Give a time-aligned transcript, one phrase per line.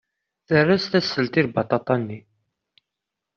[0.47, 2.19] Terra-as tasselt i lbaṭaṭa-nni.